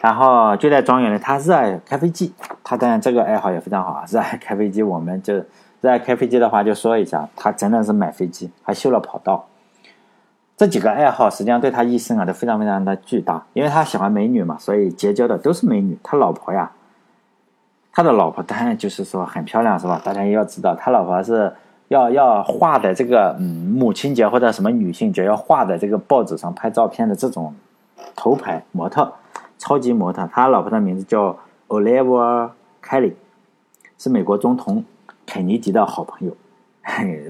[0.00, 2.32] 然后就在庄园里，他热爱开飞机，
[2.64, 4.82] 他当然这个爱好也非常好，热爱开飞机。
[4.82, 5.40] 我们就
[5.84, 9.44] 热爱开飞机的话，就说一下，他真的是买飞机，还修了跑道。
[10.56, 15.98] 这几个爱好实际上对他一生啊都非常非常的巨大，因为他喜欢美女嘛，所以结交的都是美女。
[16.02, 16.72] 他老婆呀，
[17.92, 20.00] 他的老婆当然就是说很漂亮，是吧？
[20.02, 21.52] 大家也要知道，他老婆是
[21.88, 27.54] 要要画的这个嗯母亲节或者什么女性节要画的这个报纸上拍照片的这种
[28.16, 29.12] 头牌模特。
[29.58, 31.36] 超级模特，他老婆的名字叫
[31.68, 32.48] Oliver
[32.82, 33.12] Kelly，
[33.98, 34.82] 是美国总统
[35.34, 36.36] 肯尼迪的好朋友。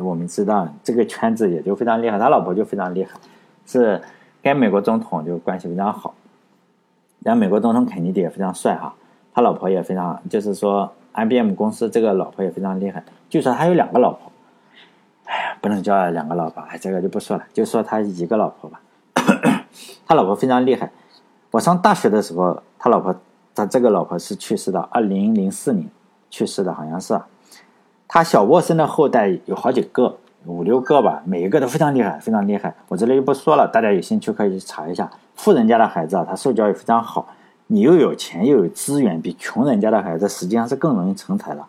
[0.05, 3.19] 我们知道这个圈子也就非常厉害，他老婆就非常厉害，
[3.65, 3.99] 是
[4.43, 6.15] 跟美国总统就关系非常好。
[7.21, 8.95] 然后美国总统肯尼迪也非常帅哈，
[9.33, 13.03] 他老婆也非常，就是说 IBM 公司这个老婆也非常厉害。
[13.31, 14.31] 据说他有两个老婆，
[15.25, 18.83] 哎呀，不能叫两个老婆，哎，这个就不说了，就说他一个老婆吧。
[20.05, 20.91] 他老婆非常厉害。
[21.53, 23.19] 我上大学的时候，他老婆，
[23.55, 25.89] 他这个老婆是去世的，二零零四年
[26.29, 27.19] 去世的，好像是。
[28.07, 32.75] 他小沃森的后代有好几个，五六个吧，每一个都非常厉害，非常厉害。
[32.89, 35.11] 我这里就不说了，大家有兴趣可以去查一下。
[35.35, 37.27] 富人家的孩子啊，他受教育非常好，
[37.67, 41.65] 你又有钱又有资源，比穷人家的孩子实际上是更容易成才的。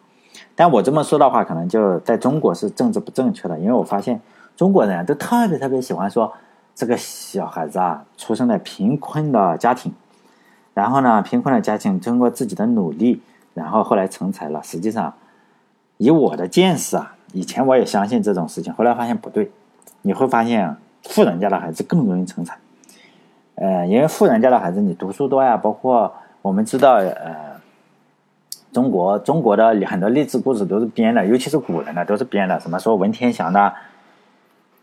[0.56, 4.22] 但我这么说的话，可能就在中国是政治不正确的，因为我发现
[4.56, 6.32] 中国人都特别特别喜欢说。
[6.78, 9.94] 这个小孩子啊，出生在贫困的家庭，
[10.74, 13.22] 然后呢，贫困的家庭通过自己的努力，
[13.54, 14.62] 然后后来成才了。
[14.62, 15.14] 实际上，
[15.98, 19.52] 以我的见识啊，以前我也相信这种事情，后来发现不对。
[20.02, 22.56] 你会发现，富人家的孩子更容易成才。
[23.56, 27.60] 呃，因为富人家的孩子你读书多呀，包括我们知道，呃，
[28.72, 33.74] 中国中国的很多励志故事都是编的，尤其是古人的都是编的，什么说文天祥的。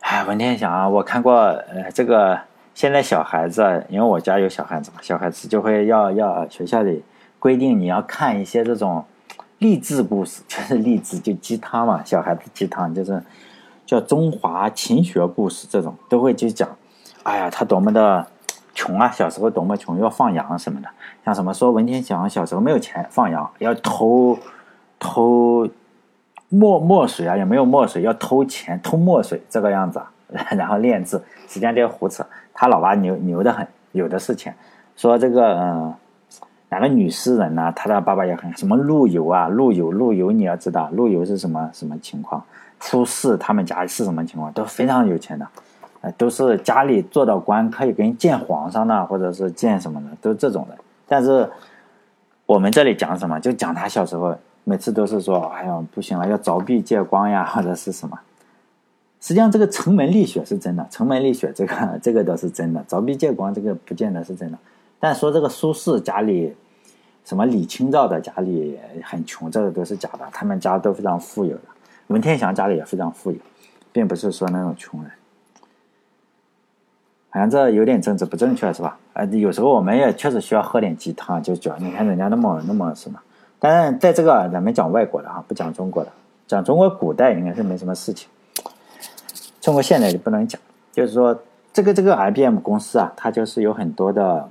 [0.00, 2.40] 哎，文天祥啊，我看过，呃，这个
[2.74, 7.04] 现在小孩子，因为我家有小孩子嘛，小孩子就会要要学校里
[7.38, 9.04] 规定你要看一些这种
[9.62, 13.22] 励志故事，就是励志就鸡汤嘛，小孩子鸡汤就是
[13.86, 16.68] 叫中华勤学故事这种都会去讲。
[17.22, 18.26] 哎呀，他多么的
[18.74, 20.88] 穷啊，小时候多么穷，要放羊什么的，
[21.24, 24.36] 像什么说文天祥小时候没有钱放羊，要偷
[24.98, 25.68] 偷。
[26.54, 30.12] 墨墨水啊，也没有墨水，要偷钱偷墨水这个样子啊，
[30.52, 32.26] 然后练字，实际上就胡扯。
[32.52, 34.54] 他老爸牛牛的很，有的是钱。
[34.94, 35.94] 说这个嗯，
[36.72, 37.70] 哪个女诗人呢？
[37.76, 42.42] 她的爸爸也很什么陆游啊，陆游陆游你要知道，陆游是什么什么情况？
[42.80, 44.50] 苏轼他们家是什么情况？
[44.54, 45.46] 都非常有钱的，
[46.00, 50.78] 呃，都是家里做到官，可以跟见皇上的，或者是见什么的，都是这种的。
[51.06, 51.46] 但是
[52.46, 53.38] 我们这里讲什么？
[53.38, 54.34] 就讲他小时候。
[54.64, 58.16] 每次都是说：“哎呀，不行了，要凿壁借光呀，或者是什么。”
[59.20, 64.58] 实际上，这个城门立雪是真的，城门立雪这个这个倒是真的，凿壁借光这个不见得是真的。
[65.00, 66.54] 但说这个苏轼家里，
[67.24, 70.28] 什么李清照的家里很穷，这个都是假的。
[70.32, 71.62] 他们家都非常富有的，
[72.08, 73.38] 文天祥家里也非常富有，
[73.92, 75.10] 并不是说那种穷人。
[77.30, 78.98] 好像这有点政治不正确，是吧？
[79.14, 83.18] 啊，有时候我们也确实需要喝点鸡汤，就讲你看人家那么那么什么。
[83.58, 86.12] 当然，在这个咱们讲外国的啊，不讲中国的，
[86.46, 88.28] 讲中国古代应该是没什么事情。
[89.60, 90.60] 中国现代就不能讲，
[90.92, 91.40] 就是说
[91.72, 94.50] 这个这个 IBM 公司啊，它就是有很多的，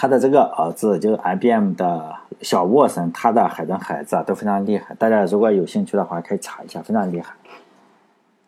[0.00, 2.10] 他的这个儿子就是 IBM 的
[2.40, 4.94] 小沃森，他的海的孩子啊都非常厉害。
[4.94, 7.34] 大家如果有兴趣的话，可以查一下，非常厉害。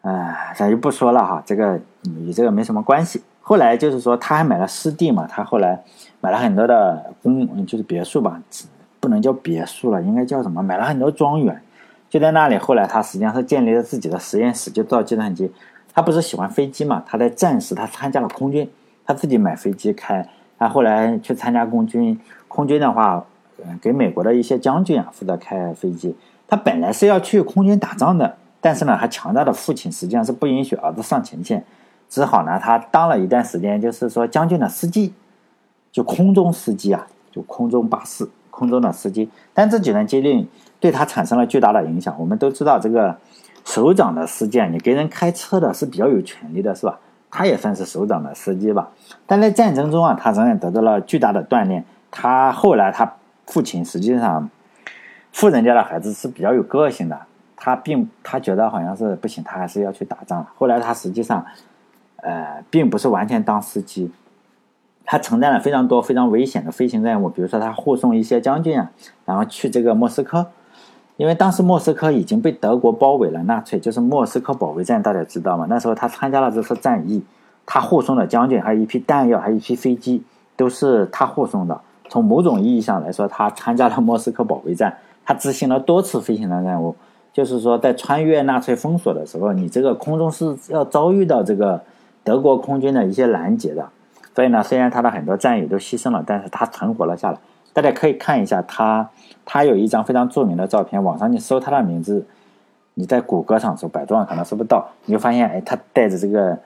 [0.00, 1.78] 哎，咱就不说了哈，这个
[2.16, 3.22] 与这个没什么关系。
[3.42, 5.78] 后来就是说，他还买了湿地嘛，他后来
[6.22, 8.40] 买了很多的公，就是别墅吧。
[8.98, 10.62] 不能叫别墅了，应该叫什么？
[10.62, 11.60] 买了很多庄园，
[12.08, 12.56] 就在那里。
[12.56, 15.52] 后来他实际上是建立了自己的实验室，就造计算机。
[15.92, 17.04] 他不是喜欢飞机嘛？
[17.06, 18.66] 他在战时他参加了空军，
[19.04, 20.26] 他自己买飞机开。
[20.62, 23.24] 他后来去参加空军，空军的话，
[23.80, 26.14] 给美国的一些将军啊负责开飞机。
[26.46, 31.64] 他本来是要去空军打仗的，但是呢，他强大的父亲实际上是不允许儿子上前线，
[32.08, 35.12] 只好呢，他当了一段时间，就是说将军的司机，
[35.90, 38.28] 就空中司机啊，就空中巴士。
[38.54, 40.46] 空中的司机，但这几段经历
[40.78, 42.14] 对他产生了巨大的影响。
[42.18, 43.16] 我们都知道，这个
[43.64, 47.00] 首长的司机，你给人开车的是比较有权利的，是吧？
[47.32, 48.90] 他也算是首长的司机吧。
[49.26, 51.84] 但在战争中啊，他仍然得到了巨大的锻炼。
[52.10, 53.14] 他后来，他
[53.46, 54.48] 父亲实际上
[55.32, 57.18] 富人家的孩子是比较有个性的，
[57.56, 60.46] 他并他觉得好像是不行，他还是要去打仗。
[60.58, 61.44] 后来他实际上，
[62.16, 64.12] 呃，并不是完全当司机。
[65.04, 68.90] 他承担了非常多非常危险的飞行任务，比如说他护送一些将军啊，
[69.24, 70.50] 然后去这个莫斯科，
[71.16, 75.66] 因为当时莫斯科已经被德国包围了，纳粹就是莫斯科保卫战，大家知道吗？
[75.68, 77.22] 那时候他参加了这次战役，
[77.66, 80.22] 他护送的将军，还有一批弹药，还有一批飞机，
[80.56, 81.80] 都是他护送的。
[82.08, 86.96] 从某种意义上来说，他参加了莫斯科保卫战，他执行了多次飞行的任务。
[87.32, 91.80] 就是说，在穿越纳粹封锁的时候，你这个空中是要遭遇到这个
[92.22, 93.88] 德国空军的一些拦截的。
[94.34, 97.38] 所以呢，虽然他的很多战友都牺牲了，但是他存活了下来。
[97.72, 99.08] 大家可以看一下他，
[99.46, 102.26] 他有一张非常著名的照片，网上你搜他的名字，
[102.94, 106.58] 你在谷歌上搜，百度上可能搜不到，你就发现，哎，他带着这个，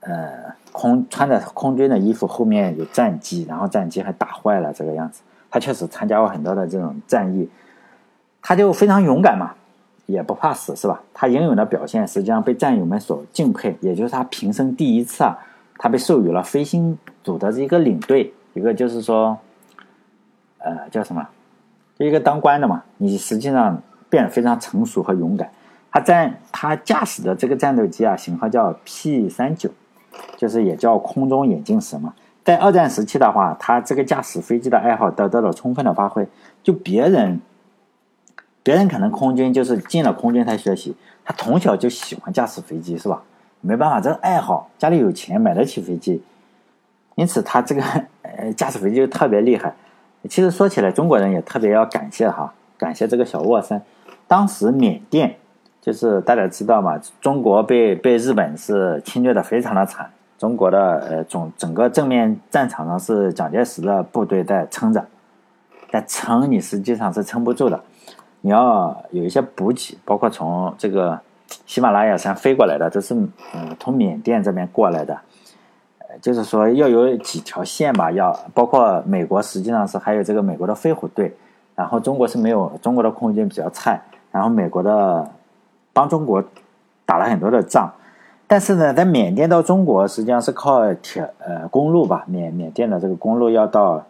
[0.00, 0.32] 呃，
[0.72, 5.22] 空穿着空军的衣服，后面有战机，然后战机还打坏了这个样子。
[5.48, 7.48] 他确实参加过很多的这种战役，
[8.42, 9.54] 他就非常勇敢嘛，
[10.06, 11.00] 也不怕死，是吧？
[11.14, 15.38] 他英勇的表现实际上被战友们所敬佩，也就是他平生第一次啊，
[15.78, 19.38] 他被授予了飞行组的一个领队，一个就是说。
[20.58, 21.26] 呃，叫什么？
[21.98, 25.50] 就一个当官的嘛，你实际上变得非常成熟和勇敢。
[25.90, 29.70] 他在他驾驶的这个战斗机啊，型号叫 P 三九，
[30.36, 32.14] 就是也叫空中眼镜蛇嘛。
[32.44, 36.26] 在二战时期的话，他这个驾驶飞机的爱好得到了充分的发挥。
[36.62, 37.40] 就别人，
[38.62, 40.94] 别人可能空军就是进了空军才学习，
[41.24, 43.22] 他从小就喜欢驾驶飞机，是吧？
[43.60, 46.22] 没办法，这个爱好，家里有钱买得起飞机，
[47.16, 47.82] 因此他这个
[48.22, 49.74] 呃 驾驶飞机就特别厉害。
[50.28, 53.80] 其实说起来，中国人也特别要感谢哈，感谢这个小沃森。
[54.26, 55.36] 当时缅甸
[55.80, 65.06] 就是大家知道嘛，中国被被日本是侵略的非常的惨，中国的呃总整个正面战场上是蒋介石的部队在撑着，
[65.90, 67.80] 但撑你实际上是撑不住的，
[68.42, 71.18] 你要有一些补给，包括从这个
[71.64, 75.18] 喜马拉雅山飞过来的，都是嗯从缅甸这边过来的。
[76.20, 81.32] 就是说要有几条线吧，要包括美国，实际上是还有这个美国的飞虎队，
[81.76, 84.00] 然后中国是没有中国的空军比较菜，
[84.32, 85.30] 然后美国的
[85.92, 86.42] 帮中国
[87.06, 87.92] 打了很多的仗，
[88.46, 94.04] 但是呢，在缅甸到中国实际上是靠铁呃公路吧，缅缅甸的这个公路要到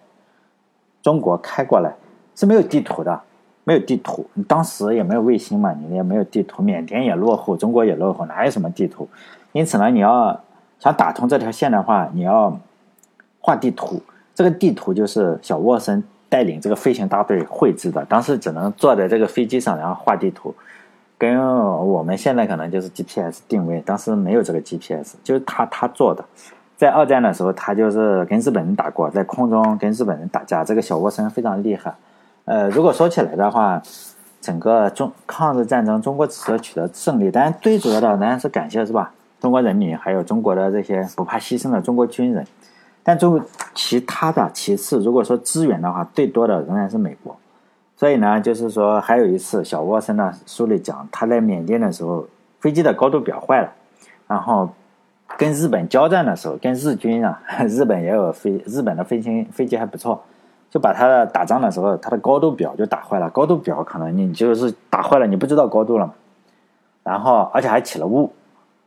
[1.03, 1.95] 中国开过来
[2.35, 3.21] 是没有地图的，
[3.65, 9.07] 没有地图，当时也没有卫星嘛，你也没有地图，缅甸也落后，中国也落后，哪有什么地图？
[9.53, 10.41] 因此呢，你要。
[10.79, 12.59] 想打通这条线的话，你要
[13.41, 14.01] 画地图。
[14.35, 18.05] 这个地图就是小沃森带领这个飞行大队绘制的。
[18.05, 20.55] 当时只能坐在这个飞机上，然后画地图。
[21.19, 26.25] 跟我们现在可能就是 GPS 定位，当时没有这个 GPS，就是他他做的。
[26.77, 30.63] 在二战的时候，他就是跟日本人打过，在空中跟日本人打架。
[30.63, 31.93] 这个小沃森非常厉害。
[32.45, 33.83] 呃，如果说起来的话，
[34.41, 39.13] 整个中抗日战争，中国只是取得胜利，但最主要的当然是感谢是吧？
[39.41, 42.45] 中国人民还有中国的这些不怕牺牲的中国军人，
[43.03, 43.41] 但中
[43.75, 47.37] 其他的其次，如果说支援的话，最多的仍然是美国。
[47.97, 52.27] 所以呢，就是说还有一次，小沃森呢书里讲，他在缅甸的时候，
[52.61, 53.73] 飞机的高度表坏了，
[54.27, 54.69] 然后
[55.37, 60.21] 跟日本交战的时候，跟日军啊， 日本也有飞，日本的飞行飞机还不错，
[60.71, 66.15] 就把他的打仗的时候，他的高度表就打坏了，高度表可能你就是打坏了，你不知道高度了嘛，
[67.05, 68.33] 然后而且还起了雾，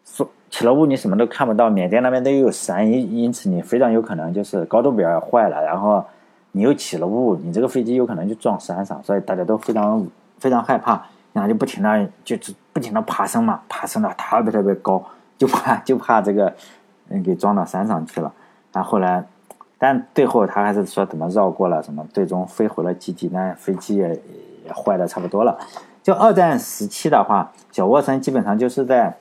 [0.05, 0.27] 说。
[0.51, 1.69] 起了雾，你什么都看不到。
[1.69, 6.05] 缅甸那边都有山，因因此你非常有可能就是高度表坏了，然后
[6.51, 10.05] 你又起了雾，你这个飞机有可能就撞山上，所以大家都非常
[10.39, 15.01] 非常害怕，然后就不停的就是不停的爬升嘛，爬升的特别特别高，
[15.37, 16.53] 就怕就怕这个
[17.07, 18.31] 嗯给撞到山上去了。
[18.73, 19.23] 然后后来，
[19.79, 24.09] 但最后他还是说怎么绕过了什么，最终飞回了基地，那飞机也
[24.65, 25.57] 也坏的差不多了。
[26.03, 29.15] 就二战时期的话，小沃森基本上就是在。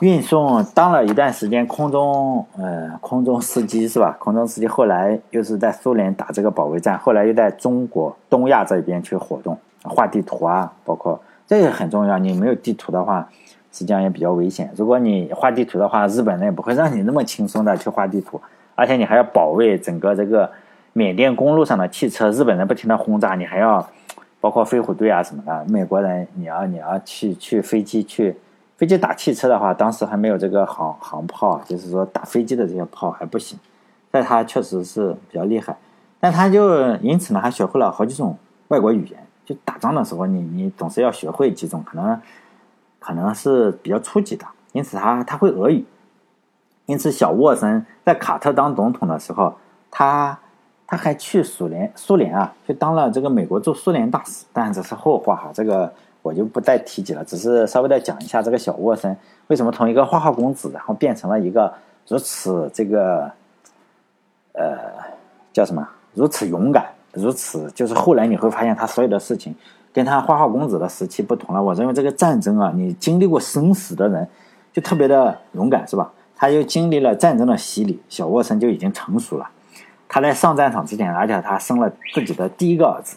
[0.00, 4.16] 运送当了一段时间空中呃空中司机是吧？
[4.18, 12.18] 空中司机后来又是在苏联打这个保卫战，后来又在中国东亚这边去活动，画地图啊，包括这个很重要。
[12.18, 13.28] 你没有地图的话，
[13.70, 14.68] 实际上也比较危险。
[14.76, 18.40] 如果你画地图的话，日本人也不会让你那么轻松的去画地图，
[18.74, 20.50] 而且你还要保卫整个这个
[20.92, 23.88] 缅甸公路上的汽车，日本人不停的轰炸，你还要
[24.40, 28.36] 包括飞虎队啊什么的，美国人你要你要去去飞机去。
[28.76, 33.58] 飞机打汽车的话，当时还没有这个航航炮，就是说打飞机的这些炮还不行。
[34.10, 35.76] 但他确实是比较厉害，
[36.20, 38.36] 但他就因此呢，还学会了好几种
[38.68, 39.26] 外国语言。
[39.44, 42.20] 就打仗的时候，你你总是要学会几种，可能
[42.98, 44.44] 可能是比较初级的。
[44.72, 45.84] 因此他他会俄语。
[46.86, 49.54] 因此小沃森在卡特当总统的时候，
[49.90, 50.38] 他
[50.86, 54.44] 他还去苏联苏联啊，去当了这个美国驻苏联大使。
[54.52, 55.92] 但这是后话哈，这个。
[56.24, 59.14] 我就不再提及了，只是稍微的讲一下这个小沃森
[59.48, 61.70] 为什么从一个花花公子，然后变成了一个
[62.08, 63.30] 如此这个，
[64.54, 64.74] 呃，
[65.52, 65.86] 叫什么？
[66.14, 69.54] 如此勇敢，如此就是后来你会发现他所有的事情
[69.92, 71.62] 跟他花花公子的时期不同了。
[71.62, 74.26] 我认为这个战争啊，你经历过生死的人
[74.72, 76.10] 就特别的勇敢，是吧？
[76.34, 79.50] 他又经历了战争的洗礼，小沃森就已经成熟了。
[80.08, 83.16] 他在上战场之前，而且他生了自己的第一个儿子，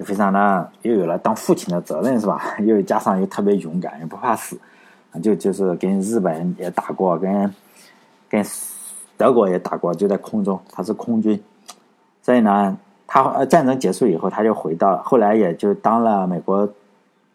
[0.00, 2.56] 就非常的又有了当父亲的责任，是吧？
[2.64, 4.58] 又加上又特别勇敢，也不怕死，
[5.22, 7.54] 就就是跟日本也打过，跟
[8.26, 8.42] 跟
[9.18, 11.38] 德国也打过，就在空中，他是空军。
[12.22, 12.74] 所以呢，
[13.06, 16.66] 他战争结束以后，他就回到，后来也就当了美国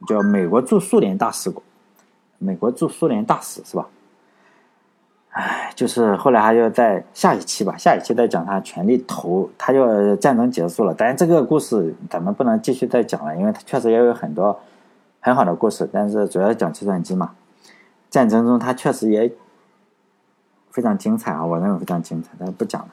[0.07, 1.63] 叫美国驻苏联大使馆，
[2.39, 3.87] 美国驻苏联大使，是吧？
[5.35, 10.95] 唉，就是后来还要在下一期吧，下一期再讲他全力投，他就战争结束了。
[10.97, 14.57] 但是这个故事咱们不能继续再讲了，因为他确实也有很多
[15.19, 17.31] 很好的故事，但是主要讲计算机嘛。
[18.09, 19.29] 战争中他确实也
[20.71, 22.87] 非常精彩啊，我认为非常精彩，但是不讲了。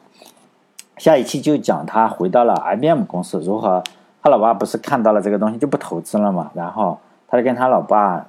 [0.97, 3.85] 下一期就讲他回到了 IBM 公司，如何
[4.21, 8.27] 他老爸不是看到了这个东西就不投资了嘛，然后他就跟他老爸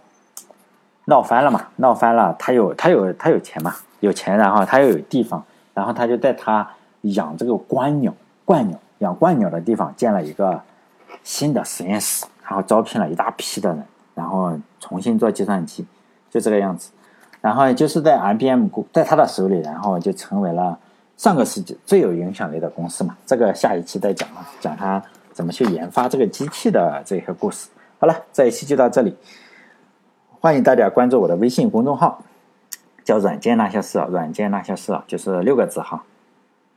[1.06, 3.74] 闹翻了嘛，闹翻了，他有他有他有钱嘛。
[4.04, 5.42] 有钱，然后他又有地方，
[5.74, 6.70] 然后他就在他
[7.04, 8.14] 养这个观鸟、
[8.46, 10.62] 鹳鸟养鹳鸟的地方建了一个
[11.24, 13.82] 新的实验室，然后招聘了一大批的人，
[14.14, 15.86] 然后重新做计算机，
[16.30, 16.92] 就这个样子。
[17.40, 20.78] 然后就是在 IBM 在他的手里，然后就成为了
[21.16, 23.16] 上个世纪最有影响力的公司嘛。
[23.26, 24.28] 这个下一期再讲，
[24.60, 25.02] 讲他
[25.32, 27.70] 怎么去研发这个机器的这些故事。
[28.00, 29.16] 好了，这一期就到这里，
[30.42, 32.22] 欢迎大家关注我的微信公众号。
[33.04, 36.04] 叫软件那些事，软件那些事就是六个字哈，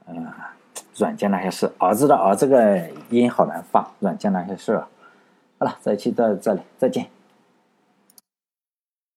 [0.06, 0.26] 嗯，
[0.96, 4.76] 软件那些事，儿子的儿这个音好难发，软件那些事。
[5.58, 7.06] 好了，这一期到这里，再见。